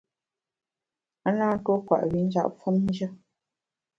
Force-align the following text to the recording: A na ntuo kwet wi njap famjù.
A 1.27 1.29
na 1.37 1.45
ntuo 1.57 1.75
kwet 1.85 2.03
wi 2.11 2.19
njap 2.25 2.51
famjù. 2.61 3.07